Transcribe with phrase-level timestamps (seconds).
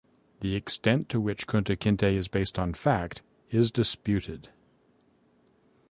[0.39, 4.49] The extent to which Kunta Kinte is based on fact is disputed.